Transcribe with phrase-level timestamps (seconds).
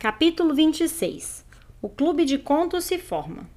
[0.00, 1.44] Capítulo 26
[1.82, 3.50] O Clube de Contos se forma.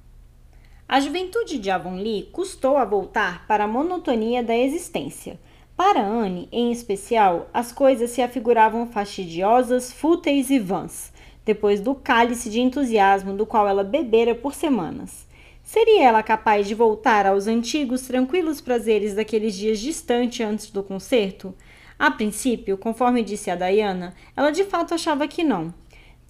[0.88, 5.38] A juventude de Avonlea custou a voltar para a monotonia da existência.
[5.76, 11.12] Para Anne, em especial, as coisas se afiguravam fastidiosas, fúteis e vãs,
[11.44, 15.28] depois do cálice de entusiasmo do qual ela bebera por semanas.
[15.62, 21.54] Seria ela capaz de voltar aos antigos tranquilos prazeres daqueles dias distantes antes do concerto?
[21.96, 25.72] A princípio, conforme disse a Diana, ela de fato achava que não.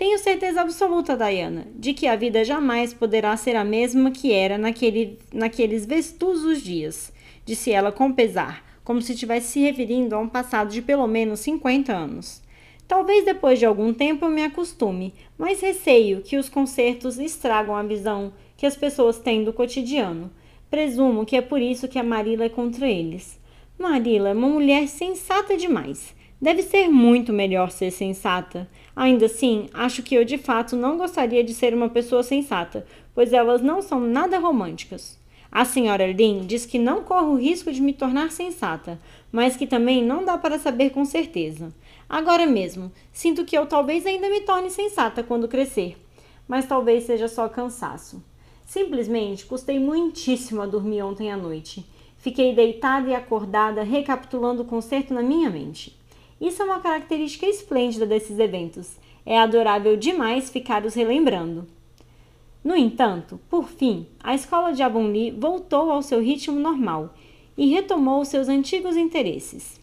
[0.03, 4.59] Tenho certeza absoluta, Diana, de que a vida jamais poderá ser a mesma que era
[4.59, 7.13] naquele, naqueles vestuosos dias,
[7.45, 11.39] disse ela com pesar, como se estivesse se referindo a um passado de pelo menos
[11.39, 12.43] 50 anos.
[12.89, 17.83] Talvez depois de algum tempo eu me acostume, mas receio que os concertos estragam a
[17.85, 20.33] visão que as pessoas têm do cotidiano.
[20.69, 23.39] Presumo que é por isso que a Marila é contra eles.
[23.79, 26.13] Marila é uma mulher sensata demais.
[26.43, 28.69] Deve ser muito melhor ser sensata.
[28.97, 33.33] Ainda assim, acho que eu de fato não gostaria de ser uma pessoa sensata, pois
[33.33, 35.17] elas não são nada românticas.
[35.53, 38.99] A senhora Lin diz que não corro o risco de me tornar sensata,
[39.31, 41.73] mas que também não dá para saber com certeza.
[42.09, 45.97] Agora mesmo, sinto que eu talvez ainda me torne sensata quando crescer,
[46.49, 48.21] mas talvez seja só cansaço.
[48.67, 51.87] Simplesmente custei muitíssimo a dormir ontem à noite.
[52.19, 56.02] Fiquei deitada e acordada, recapitulando o concerto na minha mente.
[56.43, 58.97] Isso é uma característica esplêndida desses eventos.
[59.25, 61.69] É adorável demais ficar os relembrando.
[62.65, 67.15] No entanto, por fim, a escola de Avonlea voltou ao seu ritmo normal
[67.57, 69.81] e retomou seus antigos interesses.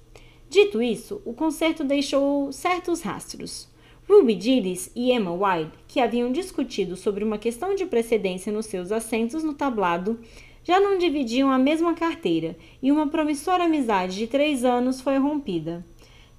[0.49, 3.69] Dito isso, o concerto deixou certos rastros.
[4.09, 8.91] Ruby Gillis e Emma Wilde, que haviam discutido sobre uma questão de precedência nos seus
[8.91, 10.19] assentos no tablado,
[10.61, 15.85] já não dividiam a mesma carteira e uma promissora amizade de três anos foi rompida.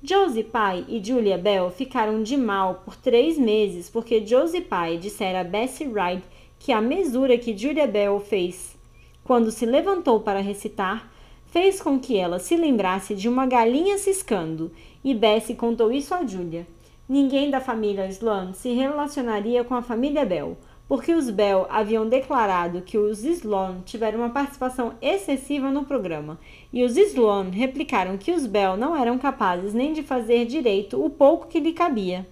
[0.02, 5.40] Josie Pye e Julia Bell ficaram de mal por três meses porque Josie Pye dissera
[5.40, 6.22] a Bessie Wright
[6.58, 8.78] que a mesura que Julia Bell fez
[9.22, 11.10] quando se levantou para recitar
[11.46, 14.70] fez com que ela se lembrasse de uma galinha ciscando,
[15.02, 16.66] e Bessie contou isso a Julia.
[17.08, 20.56] Ninguém da família Sloan se relacionaria com a família Bell,
[20.90, 26.36] porque os Bell haviam declarado que os Sloan tiveram uma participação excessiva no programa,
[26.72, 31.08] e os Sloan replicaram que os Bell não eram capazes nem de fazer direito o
[31.08, 32.26] pouco que lhe cabia.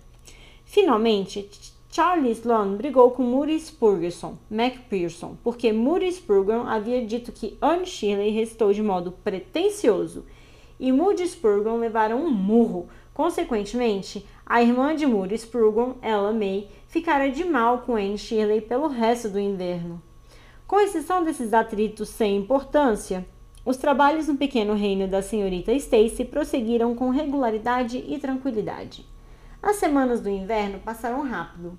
[0.65, 1.49] Finalmente,
[1.89, 8.31] Charlie Sloan brigou com Moody Spurgeon MacPherson, porque Moody Spurgeon havia dito que Anne Shirley
[8.31, 10.27] restou de modo pretensioso,
[10.81, 12.89] e Moody Spurgeon levaram um murro.
[13.15, 18.89] Consequentemente, a irmã de Moody Spurgeon, Ella May, ficara de mal com Anne Shirley pelo
[18.89, 20.03] resto do inverno.
[20.67, 23.27] Com exceção desses atritos sem importância,
[23.65, 29.07] os trabalhos no pequeno reino da senhorita Stacy prosseguiram com regularidade e tranquilidade.
[29.63, 31.77] As semanas do inverno passaram rápido.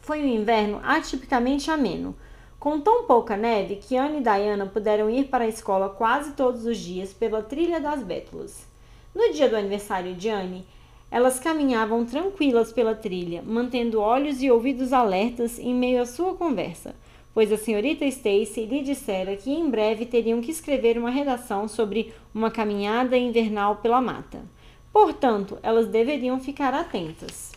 [0.00, 2.16] Foi um inverno atipicamente ameno,
[2.58, 6.64] com tão pouca neve que Anne e Diana puderam ir para a escola quase todos
[6.64, 8.66] os dias pela trilha das Bétulas.
[9.14, 10.66] No dia do aniversário de Anne,
[11.10, 16.94] elas caminhavam tranquilas pela trilha, mantendo olhos e ouvidos alertas em meio à sua conversa,
[17.34, 22.12] pois a senhorita Stacy lhe dissera que em breve teriam que escrever uma redação sobre
[22.32, 24.44] uma caminhada invernal pela mata.
[24.92, 27.52] Portanto, elas deveriam ficar atentas.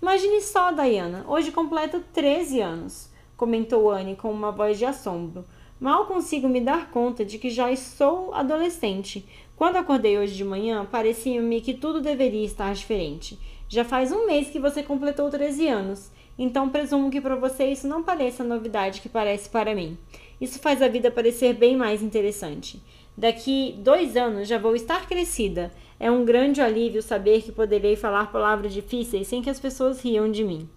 [0.00, 5.44] Imagine só, Diana, hoje completa 13 anos, comentou Anne com uma voz de assombro.
[5.80, 9.24] Mal consigo me dar conta de que já sou adolescente,
[9.58, 13.36] quando acordei hoje de manhã, parecia-me que tudo deveria estar diferente.
[13.68, 17.88] Já faz um mês que você completou 13 anos, então presumo que para você isso
[17.88, 19.98] não pareça a novidade que parece para mim.
[20.40, 22.80] Isso faz a vida parecer bem mais interessante.
[23.16, 25.72] Daqui dois anos já vou estar crescida.
[25.98, 30.30] É um grande alívio saber que poderei falar palavras difíceis sem que as pessoas riam
[30.30, 30.68] de mim.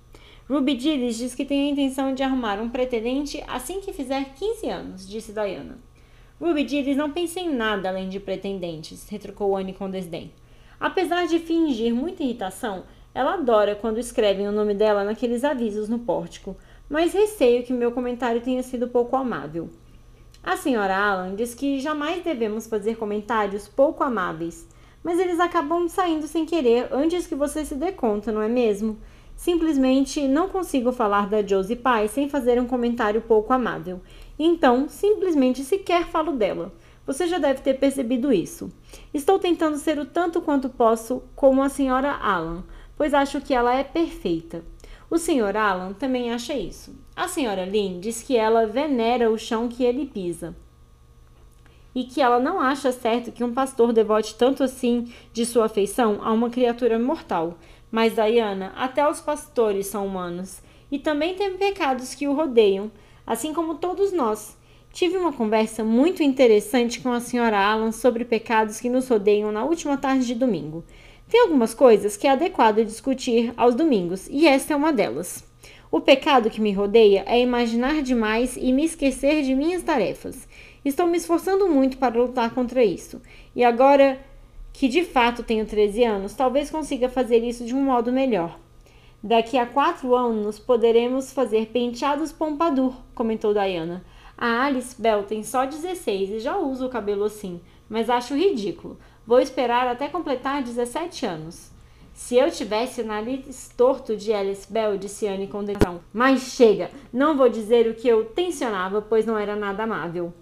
[0.50, 4.68] Ruby Gillis diz que tem a intenção de arrumar um pretendente assim que fizer 15
[4.68, 5.91] anos, disse Diana.
[6.42, 10.34] Ruby Gillis não pensa em nada além de pretendentes, retrucou Anne com desdém.
[10.80, 16.00] Apesar de fingir muita irritação, ela adora quando escrevem o nome dela naqueles avisos no
[16.00, 16.58] pórtico,
[16.90, 19.70] mas receio que meu comentário tenha sido pouco amável.
[20.44, 24.68] A senhora Allan diz que jamais devemos fazer comentários pouco amáveis,
[25.04, 28.98] mas eles acabam saindo sem querer antes que você se dê conta, não é mesmo?
[29.36, 34.02] Simplesmente não consigo falar da Josie Pye sem fazer um comentário pouco amável.
[34.44, 36.74] Então, simplesmente sequer falo dela.
[37.06, 38.72] Você já deve ter percebido isso.
[39.14, 42.64] Estou tentando ser o tanto quanto posso como a senhora Allan,
[42.98, 44.66] pois acho que ela é perfeita.
[45.12, 46.92] O senhor Allan também acha isso.
[47.16, 50.56] A senhora Lynn diz que ela venera o chão que ele pisa.
[51.94, 56.20] E que ela não acha certo que um pastor devote tanto assim de sua afeição
[56.24, 57.60] a uma criatura mortal.
[57.92, 62.90] Mas, Diana, até os pastores são humanos e também têm pecados que o rodeiam,
[63.32, 64.58] assim como todos nós.
[64.92, 69.64] Tive uma conversa muito interessante com a senhora Alan sobre pecados que nos rodeiam na
[69.64, 70.84] última tarde de domingo.
[71.30, 75.46] Tem algumas coisas que é adequado discutir aos domingos, e esta é uma delas.
[75.90, 80.46] O pecado que me rodeia é imaginar demais e me esquecer de minhas tarefas.
[80.84, 83.22] Estou me esforçando muito para lutar contra isso.
[83.56, 84.20] E agora
[84.74, 88.60] que de fato tenho 13 anos, talvez consiga fazer isso de um modo melhor.
[89.24, 94.04] Daqui a quatro anos poderemos fazer penteados pompadour, comentou Diana.
[94.36, 98.98] A Alice Bell tem só 16 e já usa o cabelo assim, mas acho ridículo.
[99.28, 101.70] Vou esperar até completar 17 anos.
[102.16, 106.02] Se eu tivesse o nariz torto de Alice Bell, disse Anne com decisão.
[106.12, 110.34] Mas chega, não vou dizer o que eu tensionava, pois não era nada amável.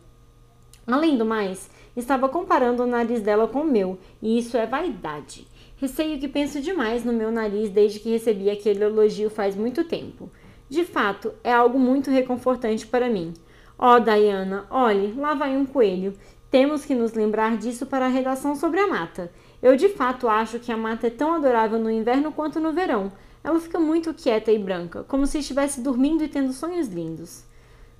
[0.88, 5.46] Além do mais, estava comparando o nariz dela com o meu, e isso é vaidade.
[5.80, 10.30] Receio que penso demais no meu nariz desde que recebi aquele elogio faz muito tempo.
[10.68, 13.34] De fato, é algo muito reconfortante para mim.
[13.78, 16.14] Oh, Diana, olhe, lá vai um coelho.
[16.52, 19.32] Temos que nos lembrar disso para a redação sobre a mata.
[19.62, 23.10] Eu de fato acho que a mata é tão adorável no inverno quanto no verão.
[23.42, 27.46] Ela fica muito quieta e branca, como se estivesse dormindo e tendo sonhos lindos.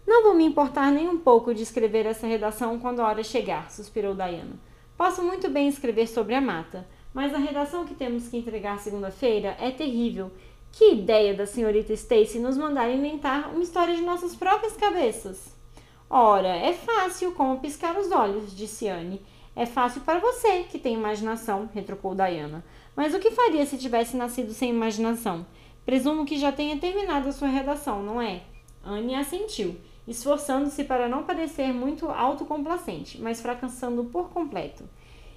[0.06, 3.72] Não vou me importar nem um pouco de escrever essa redação quando a hora chegar,
[3.72, 4.60] suspirou Diana.
[4.98, 9.56] Posso muito bem escrever sobre a mata, mas a redação que temos que entregar segunda-feira
[9.60, 10.32] é terrível.
[10.72, 15.56] Que ideia da senhorita Stacy nos mandar inventar uma história de nossas próprias cabeças.
[16.10, 19.22] Ora, é fácil como piscar os olhos, disse Anne.
[19.56, 22.64] É fácil para você, que tem imaginação, retrucou Diana.
[22.96, 25.46] Mas o que faria se tivesse nascido sem imaginação?
[25.86, 28.42] Presumo que já tenha terminado a sua redação, não é?
[28.84, 29.76] Anne assentiu,
[30.08, 34.84] esforçando-se para não parecer muito autocomplacente, mas fracassando por completo.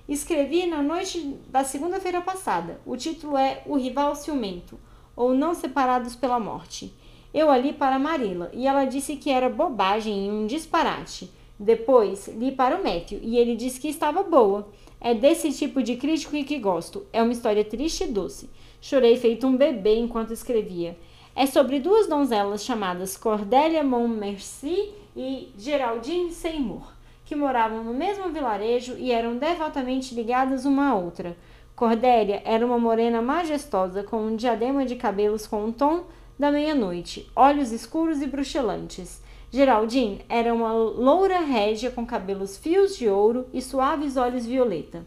[0.08, 2.80] Escrevi na noite da segunda-feira passada.
[2.84, 4.78] O título é O Rival Ciumento,
[5.14, 6.92] ou Não Separados pela Morte.
[7.32, 11.30] Eu a li para Marilla, e ela disse que era bobagem e um disparate.
[11.58, 14.68] Depois li para o Matthew e ele disse que estava boa.
[15.00, 17.06] É desse tipo de crítico que gosto.
[17.12, 18.50] É uma história triste e doce.
[18.80, 20.98] Chorei feito um bebê enquanto escrevia.
[21.34, 26.82] É sobre duas donzelas chamadas Cordélia Montmercy e Geraldine Seymour,
[27.24, 31.36] que moravam no mesmo vilarejo e eram devotamente ligadas uma à outra.
[31.74, 36.04] Cordélia era uma morena majestosa com um diadema de cabelos com um tom
[36.38, 39.22] da meia-noite, olhos escuros e bruxelantes.
[39.50, 45.04] Geraldine era uma loura régia com cabelos fios de ouro e suaves olhos violeta.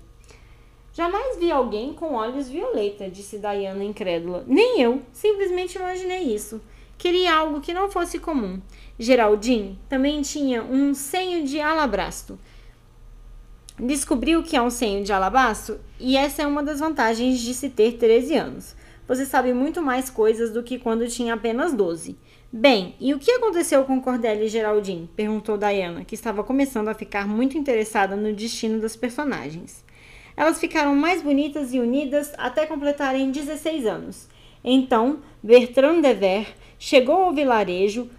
[0.94, 4.46] Jamais vi alguém com olhos violeta, disse Diana incrédula.
[4.48, 6.62] Nem eu, simplesmente imaginei isso.
[6.98, 8.62] Queria algo que não fosse comum.
[8.98, 12.40] Geraldine também tinha um senho de alabastro.
[13.78, 17.70] Descobriu que é um senho de alabastro e essa é uma das vantagens de se
[17.70, 18.76] ter 13 anos.
[19.06, 22.18] Você sabe muito mais coisas do que quando tinha apenas 12.
[22.52, 25.10] Bem, e o que aconteceu com Cordélia e Geraldine?
[25.14, 29.84] perguntou Diana, que estava começando a ficar muito interessada no destino das personagens.
[30.38, 34.30] Elas ficaram mais bonitas e unidas até completarem 16 anos.
[34.64, 36.48] Então, Bertrand de Ver
[36.80, 38.10] chegou ao vilarejo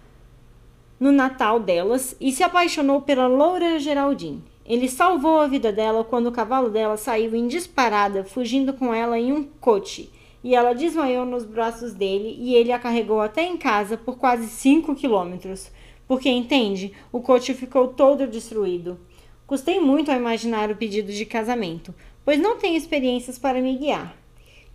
[0.99, 4.43] no Natal delas e se apaixonou pela loura Geraldine.
[4.65, 9.17] Ele salvou a vida dela quando o cavalo dela saiu em disparada, fugindo com ela
[9.17, 10.09] em um coche
[10.43, 14.47] e ela desmaiou nos braços dele e ele a carregou até em casa por quase
[14.47, 15.69] 5 quilômetros.
[16.07, 18.97] Porque, entende, o coche ficou todo destruído.
[19.45, 24.15] Custei muito a imaginar o pedido de casamento, pois não tenho experiências para me guiar.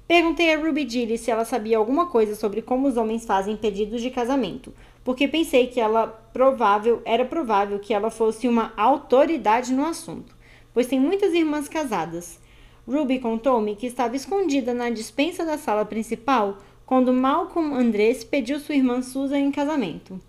[0.06, 4.02] Perguntei a Ruby Gilly se ela sabia alguma coisa sobre como os homens fazem pedidos
[4.02, 4.74] de casamento,
[5.04, 10.34] porque pensei que ela provável era provável que ela fosse uma autoridade no assunto,
[10.72, 12.40] pois tem muitas irmãs casadas.
[12.86, 18.74] Ruby contou-me que estava escondida na dispensa da sala principal quando Malcolm Andrés pediu sua
[18.74, 20.20] irmã Susan em casamento.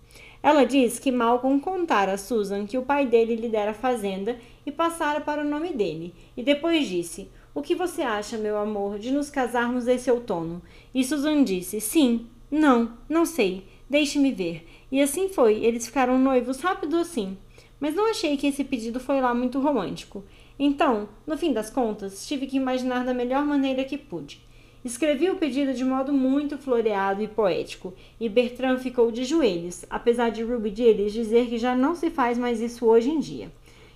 [0.42, 4.38] Ela diz que Malcolm contara a Susan que o pai dele lhe dera a fazenda
[4.66, 9.00] e passara para o nome dele, e depois disse: O que você acha, meu amor,
[9.00, 10.62] de nos casarmos esse outono?
[10.94, 14.68] E Susan disse: Sim, não, não sei, deixe-me ver.
[14.92, 17.38] E assim foi, eles ficaram noivos rápido assim.
[17.80, 20.24] Mas não achei que esse pedido foi lá muito romântico.
[20.58, 24.42] Então, no fim das contas, tive que imaginar da melhor maneira que pude.
[24.84, 30.30] Escrevi o pedido de modo muito floreado e poético, e Bertrand ficou de joelhos, apesar
[30.30, 33.52] de Ruby Gillis dizer que já não se faz mais isso hoje em dia.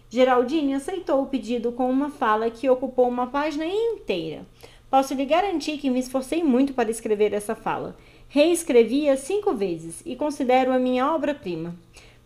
[0.10, 4.46] Geraldine aceitou o pedido com uma fala que ocupou uma página inteira.
[4.90, 7.98] Posso lhe garantir que me esforcei muito para escrever essa fala.
[8.30, 11.74] Reescrevi-a cinco vezes e considero a minha obra-prima.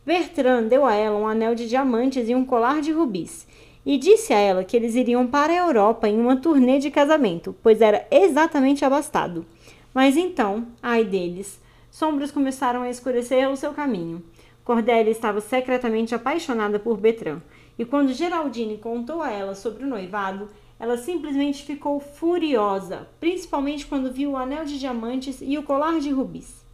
[0.03, 3.47] Bertrand deu a ela um anel de diamantes e um colar de rubis
[3.85, 7.55] e disse a ela que eles iriam para a Europa em uma turnê de casamento,
[7.61, 9.45] pois era exatamente abastado.
[9.93, 14.23] Mas então, ai deles, sombras começaram a escurecer o seu caminho.
[14.63, 17.41] Cordélia estava secretamente apaixonada por Bertrand,
[17.77, 20.49] e quando Geraldine contou a ela sobre o noivado,
[20.81, 26.09] ela simplesmente ficou furiosa, principalmente quando viu o anel de diamantes e o colar de
[26.09, 26.65] rubis.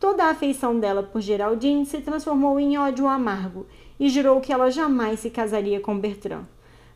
[0.00, 3.66] Toda a afeição dela por Geraldine se transformou em ódio amargo
[4.00, 6.46] e jurou que ela jamais se casaria com Bertrand.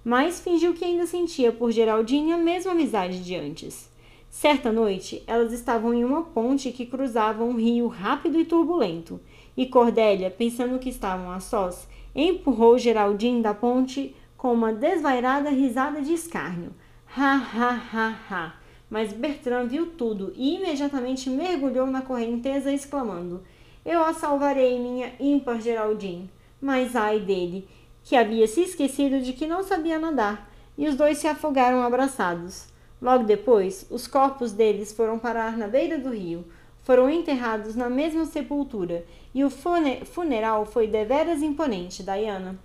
[0.03, 3.91] Mas fingiu que ainda sentia por Geraldine a mesma amizade de antes.
[4.31, 9.21] Certa noite, elas estavam em uma ponte que cruzava um rio rápido e turbulento,
[9.55, 16.01] e Cordélia, pensando que estavam a sós, empurrou Geraldine da ponte com uma desvairada risada
[16.01, 16.73] de escárnio.
[17.15, 18.55] Ha, ha, ha, ha.
[18.89, 23.43] Mas Bertrand viu tudo e imediatamente mergulhou na correnteza, exclamando:
[23.85, 26.31] Eu a salvarei, minha ímpar Geraldine.
[26.61, 27.69] Mas ai dele,
[28.05, 32.69] que havia se esquecido de que não sabia nadar, e os dois se afogaram abraçados.
[33.03, 36.45] Logo depois, os corpos deles foram parar na beira do rio,
[36.83, 39.05] foram enterrados na mesma sepultura,
[39.35, 42.59] e o funeral foi deveras imponente, Diana.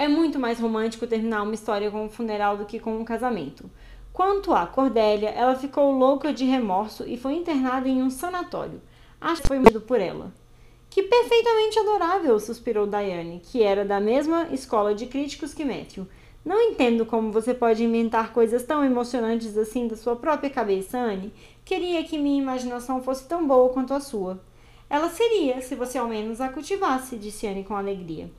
[0.00, 3.70] É muito mais romântico terminar uma história com um funeral do que com um casamento.
[4.14, 8.80] Quanto a Cordélia, ela ficou louca de remorso e foi internada em um sanatório.
[9.20, 10.32] Acho que foi medo por ela.
[10.88, 16.06] Que perfeitamente adorável, suspirou Diane, que era da mesma escola de críticos que Matthew.
[16.42, 21.30] Não entendo como você pode inventar coisas tão emocionantes assim da sua própria cabeça, Anne.
[21.62, 24.40] Queria que minha imaginação fosse tão boa quanto a sua.
[24.88, 28.30] Ela seria, se você ao menos a cultivasse, disse Anne com alegria.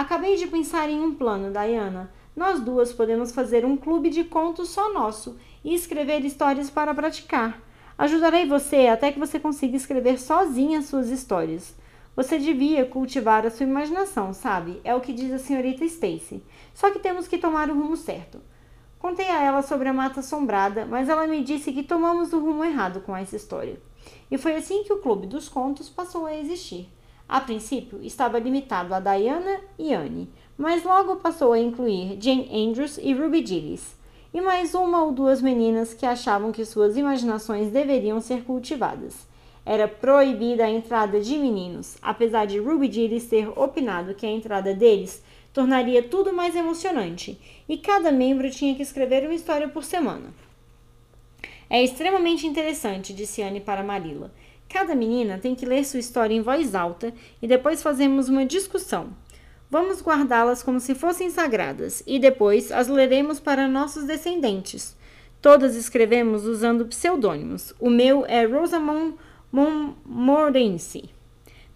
[0.00, 2.10] Acabei de pensar em um plano, Diana.
[2.34, 7.60] Nós duas podemos fazer um clube de contos só nosso e escrever histórias para praticar.
[7.98, 11.76] Ajudarei você até que você consiga escrever sozinha suas histórias.
[12.16, 14.80] Você devia cultivar a sua imaginação, sabe?
[14.84, 16.42] É o que diz a senhorita Stacy.
[16.72, 18.40] Só que temos que tomar o rumo certo.
[18.98, 22.64] Contei a ela sobre a mata assombrada, mas ela me disse que tomamos o rumo
[22.64, 23.78] errado com essa história.
[24.30, 26.88] E foi assim que o Clube dos Contos passou a existir.
[27.30, 32.98] A princípio, estava limitado a Diana e Anne, mas logo passou a incluir Jane Andrews
[33.00, 33.96] e Ruby Gillis,
[34.34, 39.28] e mais uma ou duas meninas que achavam que suas imaginações deveriam ser cultivadas.
[39.64, 44.74] Era proibida a entrada de meninos, apesar de Ruby Gillis ter opinado que a entrada
[44.74, 45.22] deles
[45.52, 50.34] tornaria tudo mais emocionante, e cada membro tinha que escrever uma história por semana.
[51.72, 54.32] É extremamente interessante, disse Anne para Marilla.
[54.72, 57.12] Cada menina tem que ler sua história em voz alta
[57.42, 59.08] e depois fazemos uma discussão.
[59.68, 64.96] Vamos guardá-las como se fossem sagradas e depois as leremos para nossos descendentes.
[65.42, 67.74] Todas escrevemos usando pseudônimos.
[67.80, 69.16] O meu é Rosamond
[69.50, 71.10] Montmorency.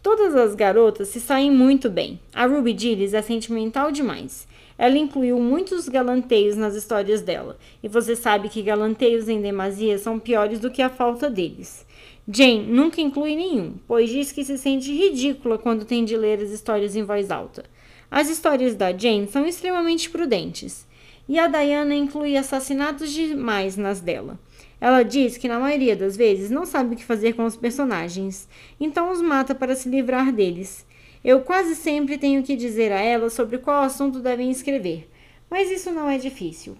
[0.01, 2.21] Todas as garotas se saem muito bem.
[2.33, 4.47] A Ruby Gillis é sentimental demais.
[4.79, 10.19] Ela incluiu muitos galanteios nas histórias dela, e você sabe que galanteios em demasia são
[10.19, 11.87] piores do que a falta deles.
[12.27, 16.51] Jane nunca inclui nenhum, pois diz que se sente ridícula quando tem de ler as
[16.51, 17.65] histórias em voz alta.
[18.11, 20.87] As histórias da Jane são extremamente prudentes,
[21.29, 24.39] e a Diana inclui assassinatos demais nas dela.
[24.81, 28.49] Ela diz que na maioria das vezes não sabe o que fazer com os personagens,
[28.81, 30.87] então os mata para se livrar deles.
[31.23, 35.11] Eu quase sempre tenho que dizer a ela sobre qual assunto devem escrever,
[35.51, 36.75] mas isso não é difícil,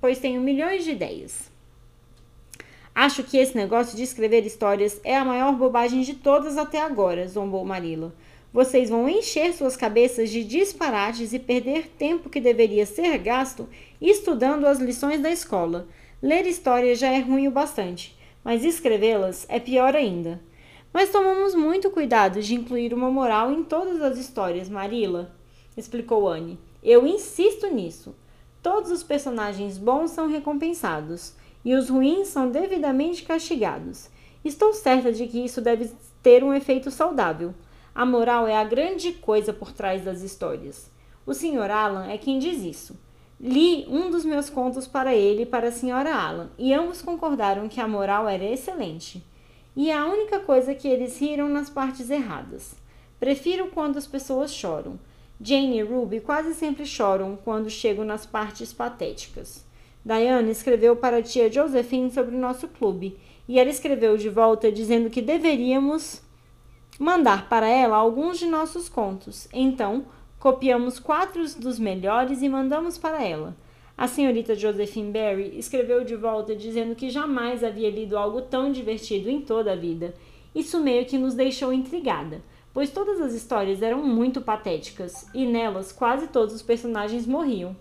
[0.00, 1.55] pois tenho milhões de ideias.
[2.96, 7.28] Acho que esse negócio de escrever histórias é a maior bobagem de todas até agora,
[7.28, 8.14] zombou Marilla.
[8.50, 13.68] Vocês vão encher suas cabeças de disparates e perder tempo que deveria ser gasto
[14.00, 15.86] estudando as lições da escola.
[16.22, 20.40] Ler histórias já é ruim o bastante, mas escrevê-las é pior ainda.
[20.90, 25.36] Mas tomamos muito cuidado de incluir uma moral em todas as histórias, Marila,
[25.76, 26.58] explicou Anne.
[26.82, 28.16] Eu insisto nisso.
[28.62, 31.34] Todos os personagens bons são recompensados
[31.66, 34.08] e os ruins são devidamente castigados.
[34.44, 35.90] Estou certa de que isso deve
[36.22, 37.52] ter um efeito saudável.
[37.92, 40.88] A moral é a grande coisa por trás das histórias.
[41.26, 41.68] O Sr.
[41.72, 42.96] Alan é quem diz isso.
[43.40, 47.68] Li um dos meus contos para ele e para a senhora Alan, e ambos concordaram
[47.68, 49.26] que a moral era excelente.
[49.74, 52.76] E é a única coisa que eles riram nas partes erradas.
[53.18, 55.00] Prefiro quando as pessoas choram.
[55.40, 59.65] Jane e Ruby quase sempre choram quando chegam nas partes patéticas.
[60.06, 64.70] Diana escreveu para a tia Josephine sobre o nosso clube, e ela escreveu de volta
[64.70, 66.22] dizendo que deveríamos
[66.98, 69.48] mandar para ela alguns de nossos contos.
[69.52, 70.06] Então,
[70.38, 73.56] Copiamos quatro dos melhores e mandamos para ela.
[73.96, 79.30] A senhorita Josephine Barry escreveu de volta dizendo que jamais havia lido algo tão divertido
[79.30, 80.14] em toda a vida.
[80.54, 85.90] Isso meio que nos deixou intrigada, pois todas as histórias eram muito patéticas e nelas
[85.90, 87.74] quase todos os personagens morriam.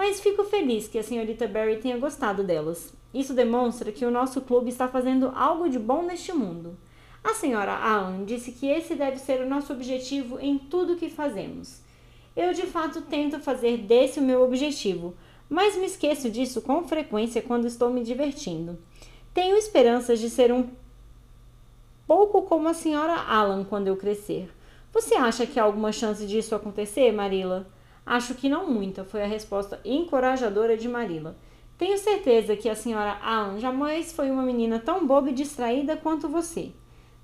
[0.00, 2.90] Mas fico feliz que a senhorita Barry tenha gostado delas.
[3.12, 6.74] Isso demonstra que o nosso clube está fazendo algo de bom neste mundo.
[7.22, 11.82] A senhora Allen disse que esse deve ser o nosso objetivo em tudo que fazemos.
[12.34, 15.14] Eu de fato tento fazer desse o meu objetivo,
[15.50, 18.78] mas me esqueço disso com frequência quando estou me divertindo.
[19.34, 20.66] Tenho esperanças de ser um
[22.06, 24.50] pouco como a senhora Allen quando eu crescer.
[24.94, 27.70] Você acha que há alguma chance disso acontecer, Marila?
[28.10, 31.36] Acho que não muita, foi a resposta encorajadora de Marila.
[31.78, 36.28] Tenho certeza que a senhora Allen jamais foi uma menina tão boba e distraída quanto
[36.28, 36.72] você.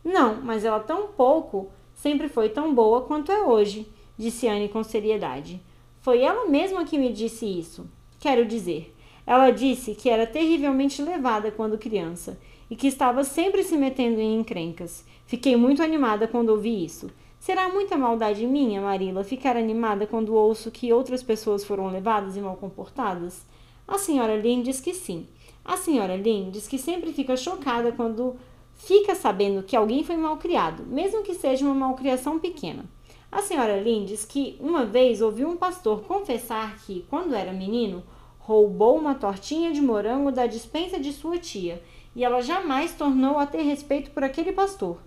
[0.05, 4.85] Não, mas ela tão pouco sempre foi tão boa quanto é hoje, disse Anne com
[4.85, 5.61] seriedade.
[6.03, 7.91] Foi ela mesma que me disse isso.
[8.21, 8.95] Quero dizer,
[9.27, 12.39] ela disse que era terrivelmente levada quando criança
[12.71, 15.05] e que estava sempre se metendo em encrencas.
[15.27, 17.11] Fiquei muito animada quando ouvi isso.
[17.39, 22.41] Será muita maldade minha, Marila, ficar animada quando ouço que outras pessoas foram levadas e
[22.41, 23.47] mal comportadas?
[23.87, 25.27] A senhora Lynn diz que sim.
[25.65, 28.37] A senhora Lynn diz que sempre fica chocada quando
[28.75, 32.85] fica sabendo que alguém foi mal criado, mesmo que seja uma malcriação pequena.
[33.31, 38.03] A senhora Lynn diz que uma vez ouviu um pastor confessar que, quando era menino,
[38.39, 41.83] roubou uma tortinha de morango da dispensa de sua tia
[42.15, 44.99] e ela jamais tornou a ter respeito por aquele pastor.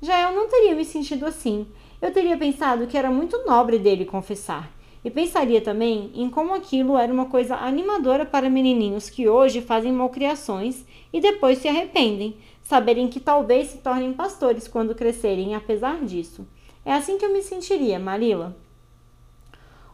[0.00, 1.66] Já eu não teria me sentido assim.
[2.00, 4.70] Eu teria pensado que era muito nobre dele confessar.
[5.04, 9.92] E pensaria também em como aquilo era uma coisa animadora para menininhos que hoje fazem
[9.92, 16.46] malcriações e depois se arrependem, saberem que talvez se tornem pastores quando crescerem, apesar disso.
[16.84, 18.56] É assim que eu me sentiria, Marila.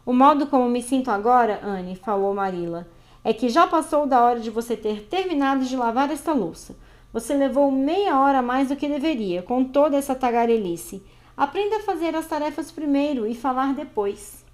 [0.05, 2.87] O modo como me sinto agora, Anne, falou Marila,
[3.23, 6.75] é que já passou da hora de você ter terminado de lavar esta louça.
[7.15, 11.01] Você levou meia hora a mais do que deveria, com toda essa tagarelice.
[11.37, 14.44] Aprenda a fazer as tarefas primeiro e falar depois.